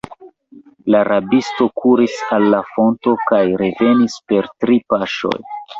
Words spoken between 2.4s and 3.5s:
la fonto kaj